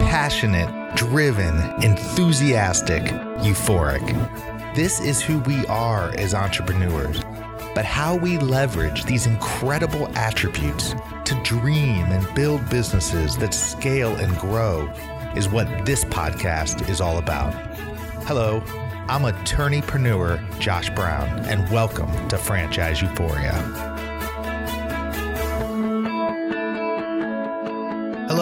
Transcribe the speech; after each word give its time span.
Passionate, 0.00 0.96
driven, 0.96 1.54
enthusiastic, 1.82 3.02
euphoric. 3.42 4.74
This 4.74 5.00
is 5.00 5.20
who 5.20 5.40
we 5.40 5.66
are 5.66 6.10
as 6.16 6.32
entrepreneurs. 6.32 7.20
But 7.74 7.84
how 7.84 8.16
we 8.16 8.38
leverage 8.38 9.04
these 9.04 9.26
incredible 9.26 10.08
attributes 10.16 10.94
to 11.26 11.38
dream 11.44 12.06
and 12.06 12.34
build 12.34 12.66
businesses 12.70 13.36
that 13.36 13.52
scale 13.52 14.16
and 14.16 14.34
grow 14.38 14.90
is 15.36 15.50
what 15.50 15.84
this 15.84 16.06
podcast 16.06 16.88
is 16.88 17.02
all 17.02 17.18
about. 17.18 17.52
Hello, 18.24 18.62
I'm 19.10 19.30
attorneypreneur 19.30 20.58
Josh 20.58 20.88
Brown, 20.88 21.28
and 21.40 21.70
welcome 21.70 22.28
to 22.28 22.38
Franchise 22.38 23.02
Euphoria. 23.02 23.97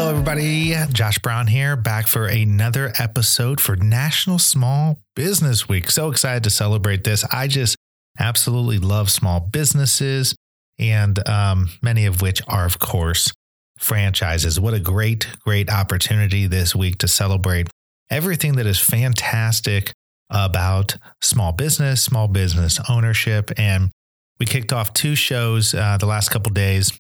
Hello, 0.07 0.19
everybody. 0.21 0.73
Josh 0.93 1.19
Brown 1.19 1.49
here, 1.49 1.75
back 1.75 2.07
for 2.07 2.27
another 2.27 2.93
episode 2.97 3.61
for 3.61 3.75
National 3.75 4.39
Small 4.39 5.01
Business 5.17 5.69
Week. 5.69 5.91
So 5.91 6.13
excited 6.13 6.45
to 6.45 6.51
celebrate 6.51 7.03
this. 7.03 7.25
I 7.33 7.49
just 7.49 7.75
absolutely 8.17 8.79
love 8.79 9.11
small 9.11 9.41
businesses, 9.41 10.37
and 10.79 11.29
um, 11.29 11.71
many 11.83 12.07
of 12.07 12.23
which 12.23 12.41
are, 12.47 12.65
of 12.65 12.79
course, 12.79 13.33
franchises. 13.81 14.61
What 14.61 14.75
a 14.75 14.79
great, 14.79 15.27
great 15.41 15.73
opportunity 15.73 16.47
this 16.47 16.73
week 16.73 16.99
to 16.99 17.09
celebrate 17.09 17.67
everything 18.09 18.53
that 18.59 18.67
is 18.67 18.79
fantastic 18.79 19.93
about 20.31 20.99
small 21.21 21.51
business, 21.51 22.01
small 22.01 22.29
business 22.29 22.79
ownership. 22.89 23.51
And 23.59 23.91
we 24.39 24.47
kicked 24.47 24.73
off 24.73 24.93
two 24.93 25.17
shows 25.17 25.75
uh, 25.75 25.97
the 25.99 26.07
last 26.07 26.29
couple 26.29 26.53
days 26.53 26.97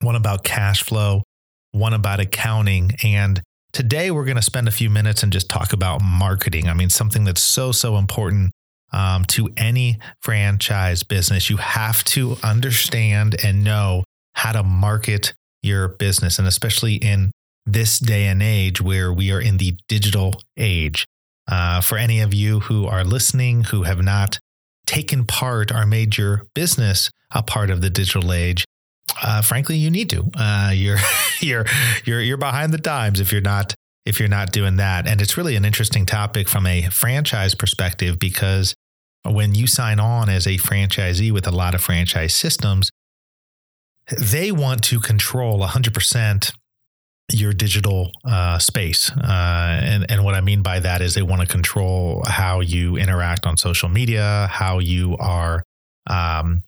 one 0.00 0.14
about 0.14 0.44
cash 0.44 0.84
flow, 0.84 1.24
one 1.78 1.94
about 1.94 2.20
accounting. 2.20 2.92
And 3.02 3.42
today 3.72 4.10
we're 4.10 4.24
going 4.24 4.36
to 4.36 4.42
spend 4.42 4.68
a 4.68 4.72
few 4.72 4.90
minutes 4.90 5.22
and 5.22 5.32
just 5.32 5.48
talk 5.48 5.72
about 5.72 6.02
marketing. 6.02 6.68
I 6.68 6.74
mean, 6.74 6.90
something 6.90 7.24
that's 7.24 7.42
so, 7.42 7.72
so 7.72 7.96
important 7.96 8.50
um, 8.92 9.24
to 9.26 9.50
any 9.56 9.98
franchise 10.20 11.02
business. 11.02 11.50
You 11.50 11.58
have 11.58 12.04
to 12.04 12.36
understand 12.42 13.36
and 13.42 13.64
know 13.64 14.04
how 14.34 14.52
to 14.52 14.62
market 14.62 15.34
your 15.62 15.88
business, 15.88 16.38
and 16.38 16.46
especially 16.46 16.94
in 16.94 17.32
this 17.66 17.98
day 17.98 18.26
and 18.26 18.42
age 18.42 18.80
where 18.80 19.12
we 19.12 19.30
are 19.30 19.40
in 19.40 19.58
the 19.58 19.76
digital 19.88 20.34
age. 20.56 21.04
Uh, 21.46 21.80
for 21.80 21.96
any 21.96 22.20
of 22.20 22.34
you 22.34 22.60
who 22.60 22.86
are 22.86 23.04
listening 23.04 23.64
who 23.64 23.82
have 23.82 24.02
not 24.02 24.38
taken 24.86 25.24
part 25.24 25.72
or 25.72 25.86
made 25.86 26.16
your 26.16 26.46
business 26.54 27.10
a 27.30 27.42
part 27.42 27.70
of 27.70 27.80
the 27.80 27.90
digital 27.90 28.32
age, 28.32 28.64
uh, 29.22 29.42
frankly, 29.42 29.76
you 29.76 29.90
need 29.90 30.10
to. 30.10 30.30
Uh, 30.36 30.70
you're 30.74 30.98
you're 31.40 31.66
you're 32.04 32.20
you're 32.20 32.36
behind 32.36 32.72
the 32.72 32.78
times 32.78 33.20
if 33.20 33.32
you're 33.32 33.40
not 33.40 33.74
if 34.08 34.18
you're 34.18 34.28
not 34.28 34.52
doing 34.52 34.76
that. 34.76 35.06
And 35.06 35.20
it's 35.20 35.36
really 35.36 35.54
an 35.54 35.66
interesting 35.66 36.06
topic 36.06 36.48
from 36.48 36.66
a 36.66 36.82
franchise 36.88 37.54
perspective 37.54 38.18
because 38.18 38.74
when 39.24 39.54
you 39.54 39.66
sign 39.66 40.00
on 40.00 40.30
as 40.30 40.46
a 40.46 40.56
franchisee 40.56 41.30
with 41.30 41.46
a 41.46 41.50
lot 41.50 41.74
of 41.74 41.82
franchise 41.82 42.34
systems, 42.34 42.90
they 44.16 44.50
want 44.50 44.82
to 44.84 44.98
control 44.98 45.60
100% 45.60 46.52
your 47.30 47.52
digital 47.52 48.10
uh, 48.24 48.58
space. 48.58 49.10
Uh, 49.10 49.80
and, 49.82 50.10
and 50.10 50.24
what 50.24 50.34
I 50.34 50.40
mean 50.40 50.62
by 50.62 50.80
that 50.80 51.02
is 51.02 51.14
they 51.14 51.20
want 51.20 51.42
to 51.42 51.46
control 51.46 52.22
how 52.26 52.60
you 52.60 52.96
interact 52.96 53.46
on 53.46 53.58
social 53.58 53.90
media, 53.90 54.48
how 54.50 54.78
you 54.78 55.18
are, 55.18 55.62
um, 56.06 56.62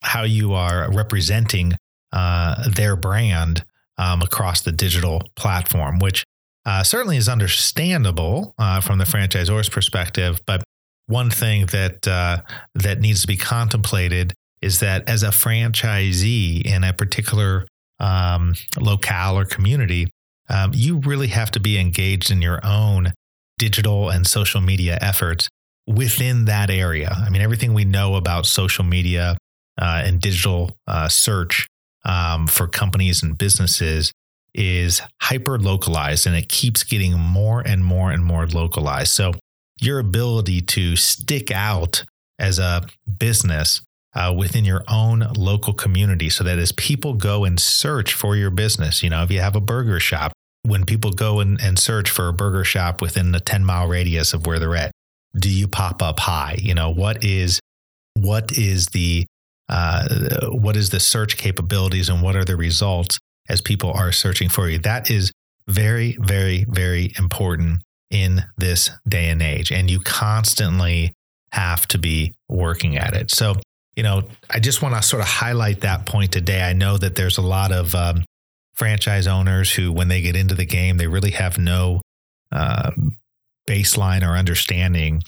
how 0.00 0.22
you 0.22 0.54
are 0.54 0.90
representing 0.90 1.74
uh, 2.16 2.68
their 2.70 2.96
brand 2.96 3.62
um, 3.98 4.22
across 4.22 4.62
the 4.62 4.72
digital 4.72 5.22
platform, 5.34 5.98
which 5.98 6.24
uh, 6.64 6.82
certainly 6.82 7.18
is 7.18 7.28
understandable 7.28 8.54
uh, 8.58 8.80
from 8.80 8.98
the 8.98 9.04
franchisor's 9.04 9.68
perspective. 9.68 10.40
But 10.46 10.62
one 11.08 11.30
thing 11.30 11.66
that 11.66 12.08
uh, 12.08 12.38
that 12.74 13.00
needs 13.00 13.20
to 13.20 13.26
be 13.26 13.36
contemplated 13.36 14.32
is 14.62 14.80
that 14.80 15.06
as 15.06 15.22
a 15.22 15.28
franchisee 15.28 16.64
in 16.64 16.84
a 16.84 16.94
particular 16.94 17.66
um, 18.00 18.54
locale 18.80 19.38
or 19.38 19.44
community, 19.44 20.08
um, 20.48 20.70
you 20.74 20.98
really 21.00 21.28
have 21.28 21.50
to 21.50 21.60
be 21.60 21.78
engaged 21.78 22.30
in 22.30 22.40
your 22.40 22.60
own 22.64 23.12
digital 23.58 24.08
and 24.08 24.26
social 24.26 24.62
media 24.62 24.96
efforts 25.02 25.50
within 25.86 26.46
that 26.46 26.70
area. 26.70 27.14
I 27.14 27.28
mean, 27.28 27.42
everything 27.42 27.74
we 27.74 27.84
know 27.84 28.14
about 28.14 28.46
social 28.46 28.84
media 28.84 29.36
uh, 29.78 30.02
and 30.04 30.18
digital 30.18 30.74
uh, 30.86 31.08
search 31.08 31.68
um, 32.06 32.46
for 32.46 32.66
companies 32.66 33.22
and 33.22 33.36
businesses 33.36 34.12
is 34.54 35.02
hyper 35.20 35.58
localized 35.58 36.26
and 36.26 36.34
it 36.34 36.48
keeps 36.48 36.82
getting 36.82 37.18
more 37.18 37.60
and 37.60 37.84
more 37.84 38.10
and 38.10 38.24
more 38.24 38.46
localized. 38.46 39.12
So, 39.12 39.34
your 39.78 39.98
ability 39.98 40.62
to 40.62 40.96
stick 40.96 41.50
out 41.50 42.04
as 42.38 42.58
a 42.58 42.86
business 43.18 43.82
uh, 44.14 44.34
within 44.36 44.64
your 44.64 44.82
own 44.88 45.20
local 45.36 45.74
community 45.74 46.30
so 46.30 46.42
that 46.44 46.58
as 46.58 46.72
people 46.72 47.12
go 47.12 47.44
and 47.44 47.60
search 47.60 48.14
for 48.14 48.34
your 48.34 48.48
business, 48.48 49.02
you 49.02 49.10
know, 49.10 49.22
if 49.22 49.30
you 49.30 49.40
have 49.40 49.54
a 49.54 49.60
burger 49.60 50.00
shop, 50.00 50.32
when 50.62 50.86
people 50.86 51.10
go 51.10 51.40
and, 51.40 51.60
and 51.60 51.78
search 51.78 52.08
for 52.08 52.28
a 52.28 52.32
burger 52.32 52.64
shop 52.64 53.02
within 53.02 53.32
the 53.32 53.40
10 53.40 53.64
mile 53.64 53.86
radius 53.86 54.32
of 54.32 54.46
where 54.46 54.58
they're 54.58 54.76
at, 54.76 54.90
do 55.38 55.50
you 55.50 55.68
pop 55.68 56.02
up 56.02 56.18
high? 56.20 56.56
You 56.58 56.74
know, 56.74 56.88
what 56.88 57.22
is 57.22 57.60
what 58.14 58.52
is 58.56 58.86
the 58.86 59.26
uh, 59.68 60.48
what 60.50 60.76
is 60.76 60.90
the 60.90 61.00
search 61.00 61.36
capabilities 61.36 62.08
and 62.08 62.22
what 62.22 62.36
are 62.36 62.44
the 62.44 62.56
results 62.56 63.18
as 63.48 63.60
people 63.60 63.92
are 63.92 64.12
searching 64.12 64.48
for 64.48 64.68
you? 64.68 64.78
That 64.78 65.10
is 65.10 65.32
very, 65.68 66.16
very, 66.20 66.64
very 66.68 67.12
important 67.18 67.82
in 68.10 68.44
this 68.56 68.90
day 69.08 69.28
and 69.28 69.42
age. 69.42 69.72
And 69.72 69.90
you 69.90 70.00
constantly 70.00 71.12
have 71.52 71.86
to 71.88 71.98
be 71.98 72.34
working 72.48 72.96
at 72.96 73.14
it. 73.14 73.30
So 73.30 73.54
you 73.96 74.02
know, 74.02 74.24
I 74.50 74.60
just 74.60 74.82
want 74.82 74.94
to 74.94 75.02
sort 75.02 75.22
of 75.22 75.28
highlight 75.28 75.80
that 75.80 76.04
point 76.04 76.30
today. 76.30 76.62
I 76.62 76.74
know 76.74 76.98
that 76.98 77.16
there's 77.16 77.38
a 77.38 77.42
lot 77.42 77.72
of 77.72 77.94
um, 77.94 78.24
franchise 78.74 79.26
owners 79.26 79.72
who, 79.72 79.90
when 79.90 80.08
they 80.08 80.20
get 80.20 80.36
into 80.36 80.54
the 80.54 80.66
game, 80.66 80.98
they 80.98 81.06
really 81.06 81.30
have 81.30 81.58
no 81.58 82.02
uh, 82.52 82.90
baseline 83.66 84.22
or 84.22 84.36
understanding 84.36 85.22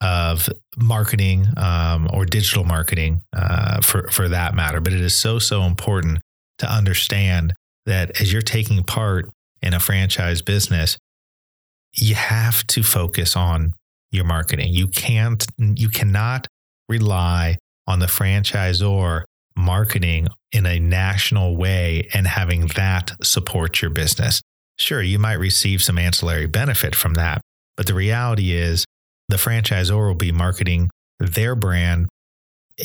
of 0.00 0.48
marketing 0.76 1.46
um, 1.56 2.08
or 2.12 2.24
digital 2.24 2.64
marketing 2.64 3.22
uh, 3.32 3.80
for 3.80 4.08
for 4.08 4.28
that 4.28 4.54
matter. 4.54 4.80
But 4.80 4.92
it 4.92 5.00
is 5.00 5.14
so 5.14 5.38
so 5.38 5.62
important 5.62 6.20
to 6.58 6.70
understand 6.70 7.54
that 7.86 8.20
as 8.20 8.32
you're 8.32 8.42
taking 8.42 8.82
part 8.82 9.30
in 9.62 9.74
a 9.74 9.80
franchise 9.80 10.42
business, 10.42 10.98
you 11.94 12.14
have 12.14 12.66
to 12.68 12.82
focus 12.82 13.36
on 13.36 13.74
your 14.10 14.24
marketing. 14.24 14.72
You 14.72 14.88
can't 14.88 15.44
you 15.58 15.88
cannot 15.88 16.46
rely 16.88 17.58
on 17.86 17.98
the 17.98 18.06
franchisor 18.06 19.24
marketing 19.56 20.28
in 20.52 20.66
a 20.66 20.78
national 20.78 21.56
way 21.56 22.08
and 22.12 22.26
having 22.26 22.66
that 22.68 23.12
support 23.22 23.80
your 23.80 23.90
business. 23.90 24.40
Sure, 24.78 25.02
you 25.02 25.18
might 25.18 25.34
receive 25.34 25.82
some 25.82 25.98
ancillary 25.98 26.46
benefit 26.46 26.94
from 26.94 27.14
that, 27.14 27.40
but 27.76 27.86
the 27.86 27.94
reality 27.94 28.52
is 28.52 28.84
the 29.28 29.36
franchisor 29.36 30.06
will 30.06 30.14
be 30.14 30.32
marketing 30.32 30.90
their 31.18 31.54
brand 31.54 32.08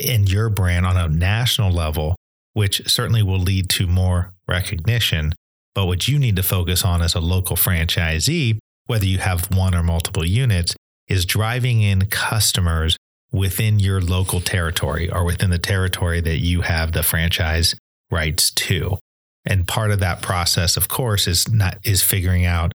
and 0.08 0.30
your 0.30 0.50
brand 0.50 0.86
on 0.86 0.98
a 0.98 1.10
national 1.10 1.72
level, 1.72 2.16
which 2.54 2.88
certainly 2.90 3.24
will 3.24 3.40
lead 3.40 3.70
to 3.70 3.88
more 3.88 4.34
recognition. 4.48 5.34
But 5.76 5.86
what 5.86 6.08
you 6.08 6.20
need 6.20 6.36
to 6.36 6.44
focus 6.44 6.84
on 6.84 7.02
as 7.02 7.16
a 7.16 7.20
local 7.20 7.56
franchisee, 7.56 8.60
whether 8.86 9.06
you 9.06 9.20
have 9.20 9.56
one 9.56 9.76
or 9.76 9.84
multiple 9.84 10.26
units, 10.26 10.76
is 11.08 11.26
driving 11.26 11.82
in 11.82 12.06
customers 12.06 12.98
within 13.32 13.80
your 13.80 14.02
local 14.02 14.42
territory 14.42 15.10
or 15.10 15.24
within 15.24 15.50
the 15.50 15.60
territory 15.60 16.22
that 16.22 16.38
you 16.38 16.62
have 16.62 16.92
the 16.92 17.04
franchise 17.04 17.76
rights 18.10 18.52
to. 18.52 18.98
And 19.46 19.68
part 19.68 19.92
of 19.92 20.00
that 20.00 20.22
process, 20.22 20.78
of 20.78 20.88
course, 20.88 21.28
is 21.28 21.52
not 21.52 21.78
is 21.84 22.04
figuring 22.04 22.46
out 22.46 22.72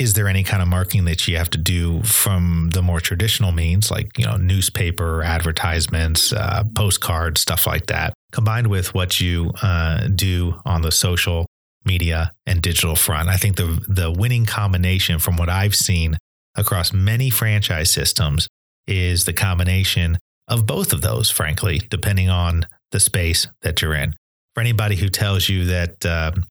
is 0.00 0.14
there 0.14 0.28
any 0.28 0.42
kind 0.42 0.62
of 0.62 0.68
marketing 0.68 1.04
that 1.04 1.28
you 1.28 1.36
have 1.36 1.50
to 1.50 1.58
do 1.58 2.02
from 2.02 2.70
the 2.72 2.80
more 2.80 3.00
traditional 3.00 3.52
means, 3.52 3.90
like 3.90 4.16
you 4.16 4.24
know 4.24 4.36
newspaper 4.36 5.22
advertisements, 5.22 6.32
uh, 6.32 6.64
postcards, 6.74 7.42
stuff 7.42 7.66
like 7.66 7.86
that, 7.86 8.14
combined 8.32 8.68
with 8.68 8.94
what 8.94 9.20
you 9.20 9.52
uh, 9.60 10.08
do 10.08 10.54
on 10.64 10.80
the 10.80 10.90
social 10.90 11.44
media 11.84 12.32
and 12.46 12.62
digital 12.62 12.96
front. 12.96 13.28
I 13.28 13.36
think 13.36 13.56
the 13.56 13.84
the 13.88 14.10
winning 14.10 14.46
combination 14.46 15.18
from 15.18 15.36
what 15.36 15.50
I've 15.50 15.74
seen 15.74 16.16
across 16.56 16.94
many 16.94 17.28
franchise 17.28 17.90
systems 17.90 18.48
is 18.86 19.26
the 19.26 19.34
combination 19.34 20.18
of 20.48 20.66
both 20.66 20.94
of 20.94 21.02
those, 21.02 21.30
frankly, 21.30 21.82
depending 21.90 22.30
on 22.30 22.66
the 22.90 23.00
space 23.00 23.46
that 23.60 23.82
you're 23.82 23.94
in. 23.94 24.14
For 24.54 24.62
anybody 24.62 24.96
who 24.96 25.10
tells 25.10 25.48
you 25.48 25.66
that 25.66 26.06
um, 26.06 26.44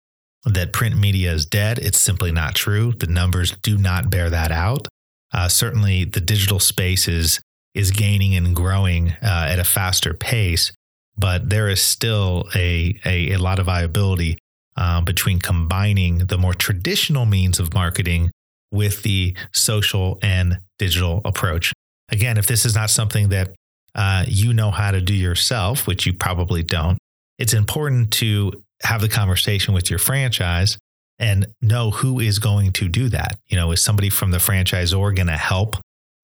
that 0.45 0.73
print 0.73 0.97
media 0.97 1.31
is 1.31 1.45
dead, 1.45 1.79
it's 1.79 1.99
simply 1.99 2.31
not 2.31 2.55
true. 2.55 2.93
The 2.93 3.07
numbers 3.07 3.51
do 3.61 3.77
not 3.77 4.09
bear 4.09 4.29
that 4.29 4.51
out. 4.51 4.87
Uh, 5.33 5.47
certainly, 5.47 6.05
the 6.05 6.21
digital 6.21 6.59
space 6.59 7.07
is 7.07 7.39
is 7.75 7.91
gaining 7.91 8.35
and 8.35 8.55
growing 8.55 9.11
uh, 9.21 9.47
at 9.49 9.59
a 9.59 9.63
faster 9.63 10.13
pace, 10.13 10.71
but 11.17 11.49
there 11.49 11.69
is 11.69 11.81
still 11.81 12.49
a, 12.55 12.99
a, 13.05 13.33
a 13.33 13.37
lot 13.37 13.59
of 13.59 13.67
viability 13.67 14.39
um, 14.75 15.05
between 15.05 15.39
combining 15.39 16.19
the 16.19 16.37
more 16.37 16.55
traditional 16.55 17.25
means 17.25 17.59
of 17.59 17.73
marketing 17.73 18.31
with 18.71 19.03
the 19.03 19.35
social 19.51 20.17
and 20.23 20.59
digital 20.79 21.21
approach. 21.25 21.73
Again, 22.11 22.37
if 22.37 22.47
this 22.47 22.65
is 22.65 22.73
not 22.73 22.89
something 22.89 23.29
that 23.29 23.53
uh, 23.93 24.25
you 24.27 24.53
know 24.53 24.71
how 24.71 24.91
to 24.91 25.01
do 25.01 25.13
yourself, 25.13 25.85
which 25.85 26.05
you 26.05 26.13
probably 26.13 26.63
don't, 26.63 26.97
it's 27.37 27.53
important 27.53 28.11
to 28.13 28.63
have 28.83 29.01
the 29.01 29.09
conversation 29.09 29.73
with 29.73 29.89
your 29.89 29.99
franchise 29.99 30.77
and 31.17 31.47
know 31.61 31.91
who 31.91 32.19
is 32.19 32.39
going 32.39 32.71
to 32.73 32.87
do 32.87 33.09
that. 33.09 33.37
You 33.47 33.57
know, 33.57 33.71
is 33.71 33.81
somebody 33.81 34.09
from 34.09 34.31
the 34.31 34.37
franchisor 34.37 35.15
going 35.15 35.27
to 35.27 35.37
help 35.37 35.75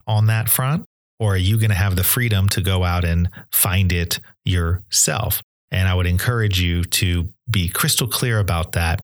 on 0.07 0.28
that 0.28 0.50
front? 0.50 0.86
Or 1.19 1.34
are 1.34 1.38
you 1.38 1.57
going 1.57 1.69
to 1.69 1.75
have 1.75 1.96
the 1.96 2.04
freedom 2.04 2.50
to 2.50 2.62
go 2.62 2.84
out 2.84 3.06
and 3.06 3.30
find 3.52 3.92
it 3.92 4.19
yourself? 4.44 5.42
And 5.72 5.88
I 5.88 5.96
would 5.96 6.07
encourage 6.07 6.60
you 6.60 6.84
to 6.84 7.30
be 7.50 7.69
crystal 7.69 8.07
clear 8.07 8.40
about 8.40 8.74
that 8.74 9.02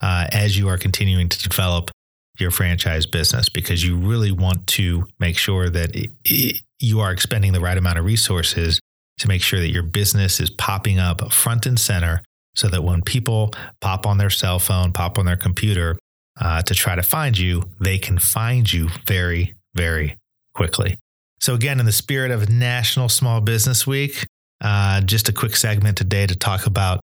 uh, 0.00 0.26
as 0.32 0.56
you 0.56 0.68
are 0.68 0.78
continuing 0.78 1.28
to 1.28 1.48
develop 1.48 1.90
your 2.38 2.50
franchise 2.50 3.06
business 3.06 3.48
because 3.48 3.84
you 3.84 3.96
really 3.96 4.32
want 4.32 4.66
to 4.66 5.06
make 5.18 5.38
sure 5.38 5.70
that 5.70 5.94
it, 5.94 6.10
it, 6.24 6.62
you 6.80 7.00
are 7.00 7.12
expending 7.12 7.52
the 7.52 7.60
right 7.60 7.78
amount 7.78 7.98
of 7.98 8.04
resources 8.04 8.80
to 9.18 9.28
make 9.28 9.42
sure 9.42 9.60
that 9.60 9.70
your 9.70 9.82
business 9.82 10.40
is 10.40 10.50
popping 10.50 10.98
up 10.98 11.32
front 11.32 11.66
and 11.66 11.78
center 11.78 12.20
so 12.54 12.68
that 12.68 12.82
when 12.82 13.02
people 13.02 13.52
pop 13.80 14.06
on 14.06 14.18
their 14.18 14.30
cell 14.30 14.58
phone, 14.58 14.92
pop 14.92 15.18
on 15.18 15.26
their 15.26 15.36
computer 15.36 15.96
uh, 16.40 16.62
to 16.62 16.74
try 16.74 16.94
to 16.94 17.02
find 17.02 17.38
you, 17.38 17.62
they 17.80 17.98
can 17.98 18.18
find 18.18 18.72
you 18.72 18.88
very, 19.06 19.54
very 19.74 20.16
quickly. 20.54 20.98
So, 21.40 21.54
again, 21.54 21.80
in 21.80 21.86
the 21.86 21.92
spirit 21.92 22.30
of 22.30 22.48
National 22.48 23.08
Small 23.08 23.40
Business 23.40 23.86
Week, 23.86 24.26
uh, 24.60 25.00
just 25.02 25.28
a 25.28 25.32
quick 25.32 25.56
segment 25.56 25.98
today 25.98 26.26
to 26.26 26.34
talk 26.34 26.66
about 26.66 27.00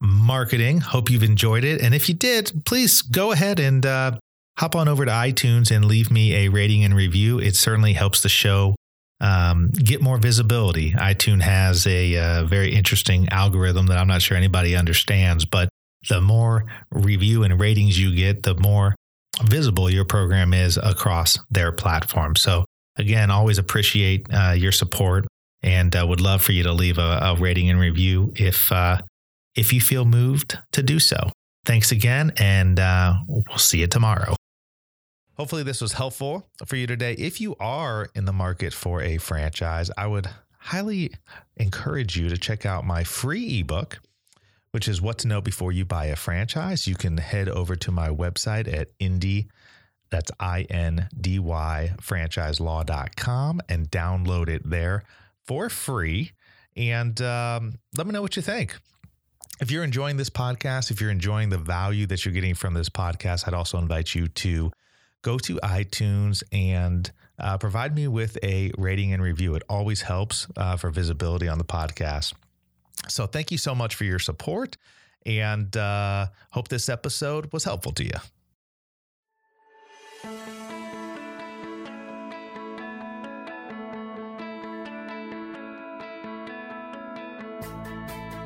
marketing. 0.00 0.80
Hope 0.80 1.10
you've 1.10 1.22
enjoyed 1.22 1.64
it. 1.64 1.80
And 1.80 1.94
if 1.94 2.08
you 2.08 2.14
did, 2.14 2.64
please 2.64 3.02
go 3.02 3.32
ahead 3.32 3.60
and 3.60 3.86
uh, 3.86 4.18
hop 4.58 4.74
on 4.74 4.88
over 4.88 5.04
to 5.04 5.10
iTunes 5.10 5.74
and 5.74 5.84
leave 5.84 6.10
me 6.10 6.34
a 6.34 6.48
rating 6.48 6.84
and 6.84 6.94
review. 6.94 7.38
It 7.38 7.56
certainly 7.56 7.92
helps 7.92 8.22
the 8.22 8.28
show 8.28 8.74
um, 9.20 9.70
get 9.70 10.02
more 10.02 10.18
visibility. 10.18 10.92
iTunes 10.92 11.42
has 11.42 11.86
a 11.86 12.16
uh, 12.16 12.44
very 12.44 12.74
interesting 12.74 13.28
algorithm 13.30 13.86
that 13.86 13.98
I'm 13.98 14.08
not 14.08 14.22
sure 14.22 14.36
anybody 14.36 14.76
understands, 14.76 15.44
but 15.44 15.68
the 16.08 16.20
more 16.20 16.66
review 16.90 17.44
and 17.44 17.58
ratings 17.58 17.98
you 17.98 18.14
get, 18.14 18.42
the 18.42 18.54
more 18.54 18.94
visible 19.42 19.90
your 19.90 20.04
program 20.04 20.52
is 20.52 20.76
across 20.76 21.38
their 21.50 21.72
platform. 21.72 22.36
So, 22.36 22.64
again, 22.96 23.30
always 23.30 23.58
appreciate 23.58 24.26
uh, 24.32 24.52
your 24.52 24.72
support 24.72 25.26
and 25.62 25.96
uh, 25.96 26.04
would 26.06 26.20
love 26.20 26.42
for 26.42 26.52
you 26.52 26.62
to 26.64 26.72
leave 26.72 26.98
a, 26.98 27.18
a 27.22 27.36
rating 27.36 27.70
and 27.70 27.80
review 27.80 28.32
if 28.36 28.70
uh, 28.70 28.98
if 29.56 29.72
you 29.72 29.80
feel 29.80 30.04
moved 30.04 30.58
to 30.72 30.82
do 30.82 30.98
so. 30.98 31.30
Thanks 31.64 31.92
again, 31.92 32.32
and 32.36 32.78
uh, 32.78 33.14
we'll 33.26 33.58
see 33.58 33.78
you 33.78 33.86
tomorrow. 33.86 34.36
Hopefully, 35.36 35.64
this 35.64 35.80
was 35.80 35.94
helpful 35.94 36.48
for 36.64 36.76
you 36.76 36.86
today. 36.86 37.14
If 37.14 37.40
you 37.40 37.56
are 37.58 38.08
in 38.14 38.24
the 38.24 38.32
market 38.32 38.72
for 38.72 39.02
a 39.02 39.18
franchise, 39.18 39.90
I 39.96 40.06
would 40.06 40.28
highly 40.58 41.12
encourage 41.56 42.16
you 42.16 42.28
to 42.28 42.38
check 42.38 42.64
out 42.64 42.84
my 42.84 43.02
free 43.02 43.60
ebook, 43.60 43.98
which 44.70 44.86
is 44.86 45.02
What 45.02 45.18
to 45.18 45.28
Know 45.28 45.40
Before 45.40 45.72
You 45.72 45.84
Buy 45.84 46.06
a 46.06 46.16
Franchise. 46.16 46.86
You 46.86 46.94
can 46.94 47.16
head 47.18 47.48
over 47.48 47.74
to 47.76 47.90
my 47.90 48.08
website 48.08 48.72
at 48.72 48.88
Indy, 49.00 49.48
that's 50.10 50.30
I 50.38 50.62
N 50.70 51.08
D 51.20 51.40
Y, 51.40 51.94
franchiselaw.com, 52.00 53.60
and 53.68 53.90
download 53.90 54.48
it 54.48 54.62
there 54.68 55.02
for 55.44 55.68
free. 55.68 56.30
And 56.76 57.20
um, 57.20 57.78
let 57.96 58.06
me 58.06 58.12
know 58.12 58.22
what 58.22 58.36
you 58.36 58.42
think 58.42 58.76
if 59.60 59.70
you're 59.70 59.84
enjoying 59.84 60.16
this 60.16 60.30
podcast, 60.30 60.90
if 60.90 61.00
you're 61.00 61.10
enjoying 61.10 61.48
the 61.48 61.58
value 61.58 62.06
that 62.06 62.24
you're 62.24 62.34
getting 62.34 62.54
from 62.54 62.74
this 62.74 62.88
podcast, 62.88 63.46
I'd 63.46 63.54
also 63.54 63.78
invite 63.78 64.14
you 64.14 64.28
to 64.28 64.70
go 65.24 65.38
to 65.38 65.56
iTunes 65.56 66.44
and 66.52 67.10
uh, 67.40 67.58
provide 67.58 67.96
me 67.96 68.06
with 68.06 68.38
a 68.44 68.70
rating 68.78 69.12
and 69.12 69.20
review. 69.20 69.56
It 69.56 69.64
always 69.68 70.02
helps 70.02 70.46
uh, 70.56 70.76
for 70.76 70.90
visibility 70.90 71.48
on 71.48 71.58
the 71.58 71.64
podcast. 71.64 72.34
So, 73.08 73.26
thank 73.26 73.50
you 73.50 73.58
so 73.58 73.74
much 73.74 73.96
for 73.96 74.04
your 74.04 74.20
support 74.20 74.76
and 75.26 75.76
uh, 75.76 76.26
hope 76.50 76.68
this 76.68 76.88
episode 76.88 77.52
was 77.52 77.64
helpful 77.64 77.92
to 77.92 78.04
you. 78.04 78.33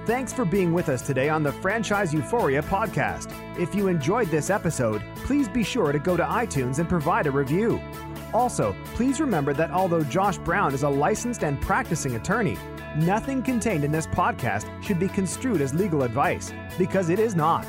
Thanks 0.09 0.33
for 0.33 0.47
being 0.47 0.73
with 0.73 0.89
us 0.89 1.03
today 1.03 1.29
on 1.29 1.43
the 1.43 1.53
Franchise 1.53 2.15
Euphoria 2.15 2.63
podcast. 2.63 3.31
If 3.61 3.75
you 3.75 3.89
enjoyed 3.89 4.29
this 4.29 4.49
episode, 4.49 5.03
please 5.17 5.51
be 5.51 5.63
sure 5.63 5.93
to 5.93 5.99
go 5.99 6.17
to 6.17 6.23
iTunes 6.23 6.79
and 6.79 6.89
provide 6.89 7.27
a 7.27 7.31
review. 7.31 7.79
Also, 8.33 8.75
please 8.95 9.21
remember 9.21 9.53
that 9.53 9.71
although 9.71 10.01
Josh 10.01 10.39
Brown 10.39 10.73
is 10.73 10.83
a 10.83 10.89
licensed 10.89 11.45
and 11.45 11.61
practicing 11.61 12.17
attorney, 12.17 12.57
nothing 12.97 13.43
contained 13.43 13.85
in 13.85 13.93
this 13.93 14.07
podcast 14.07 14.83
should 14.83 14.99
be 14.99 15.09
construed 15.09 15.61
as 15.61 15.75
legal 15.75 16.03
advice, 16.03 16.55
because 16.79 17.11
it 17.11 17.19
is 17.19 17.37
not. 17.37 17.67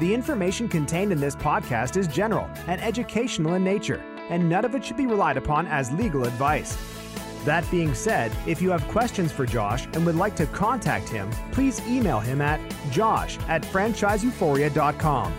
The 0.00 0.12
information 0.12 0.68
contained 0.68 1.12
in 1.12 1.20
this 1.20 1.36
podcast 1.36 1.96
is 1.96 2.08
general 2.08 2.50
and 2.66 2.80
educational 2.80 3.54
in 3.54 3.62
nature, 3.62 4.02
and 4.30 4.48
none 4.48 4.64
of 4.64 4.74
it 4.74 4.84
should 4.84 4.96
be 4.96 5.06
relied 5.06 5.36
upon 5.36 5.68
as 5.68 5.92
legal 5.92 6.24
advice. 6.24 6.97
That 7.44 7.68
being 7.70 7.94
said, 7.94 8.32
if 8.46 8.60
you 8.60 8.70
have 8.70 8.86
questions 8.88 9.32
for 9.32 9.46
Josh 9.46 9.86
and 9.86 10.04
would 10.06 10.16
like 10.16 10.36
to 10.36 10.46
contact 10.46 11.08
him, 11.08 11.30
please 11.52 11.80
email 11.86 12.20
him 12.20 12.40
at 12.40 12.60
josh 12.90 13.38
at 13.48 13.62
franchiseeuphoria.com. 13.62 15.34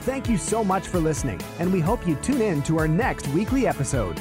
Thank 0.00 0.28
you 0.28 0.36
so 0.36 0.62
much 0.62 0.86
for 0.86 1.00
listening, 1.00 1.40
and 1.58 1.72
we 1.72 1.80
hope 1.80 2.06
you 2.06 2.14
tune 2.16 2.40
in 2.40 2.62
to 2.62 2.78
our 2.78 2.86
next 2.86 3.26
weekly 3.28 3.66
episode. 3.66 4.20